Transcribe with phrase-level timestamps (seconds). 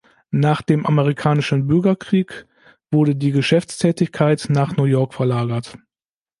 [0.33, 2.47] Nach dem Amerikanischen Bürgerkrieg
[2.89, 5.77] wurde die Geschäftstätigkeit nach New York verlagert.